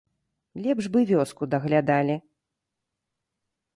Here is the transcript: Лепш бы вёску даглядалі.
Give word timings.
Лепш 0.65 0.85
бы 0.95 0.99
вёску 1.11 1.43
даглядалі. 1.53 2.15